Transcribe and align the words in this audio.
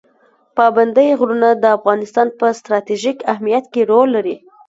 پابندی 0.57 1.09
غرونه 1.19 1.49
د 1.55 1.65
افغانستان 1.77 2.27
په 2.39 2.47
ستراتیژیک 2.59 3.17
اهمیت 3.33 3.65
کې 3.73 3.81
رول 3.91 4.09
لري. 4.17 4.35